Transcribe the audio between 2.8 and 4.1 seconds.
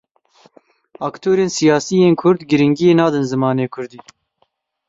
nadin zimanê kurdî.